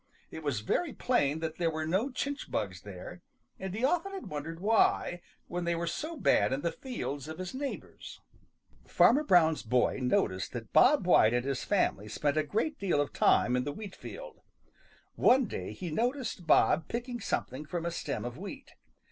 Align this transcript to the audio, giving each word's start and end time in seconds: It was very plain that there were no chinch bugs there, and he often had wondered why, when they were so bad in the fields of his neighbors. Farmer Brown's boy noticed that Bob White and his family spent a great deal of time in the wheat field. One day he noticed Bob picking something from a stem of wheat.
It 0.31 0.41
was 0.41 0.61
very 0.61 0.93
plain 0.93 1.41
that 1.41 1.59
there 1.59 1.69
were 1.69 1.85
no 1.85 2.09
chinch 2.09 2.49
bugs 2.49 2.81
there, 2.81 3.21
and 3.59 3.71
he 3.75 3.85
often 3.85 4.13
had 4.13 4.29
wondered 4.31 4.59
why, 4.59 5.21
when 5.47 5.63
they 5.63 5.75
were 5.75 5.85
so 5.85 6.17
bad 6.17 6.51
in 6.51 6.61
the 6.61 6.71
fields 6.71 7.27
of 7.27 7.37
his 7.37 7.53
neighbors. 7.53 8.19
Farmer 8.87 9.23
Brown's 9.23 9.61
boy 9.61 9.99
noticed 10.01 10.53
that 10.53 10.73
Bob 10.73 11.05
White 11.05 11.35
and 11.35 11.45
his 11.45 11.63
family 11.63 12.07
spent 12.07 12.35
a 12.35 12.41
great 12.41 12.79
deal 12.79 12.99
of 12.99 13.13
time 13.13 13.55
in 13.55 13.63
the 13.63 13.71
wheat 13.71 13.95
field. 13.95 14.41
One 15.13 15.45
day 15.45 15.71
he 15.71 15.91
noticed 15.91 16.47
Bob 16.47 16.87
picking 16.87 17.19
something 17.21 17.67
from 17.67 17.85
a 17.85 17.91
stem 17.91 18.25
of 18.25 18.39
wheat. 18.39 18.71